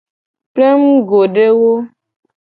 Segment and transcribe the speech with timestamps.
[0.53, 1.73] Plengugodewo.